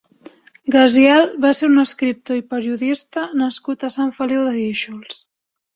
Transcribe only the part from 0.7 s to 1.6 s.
Gaziel va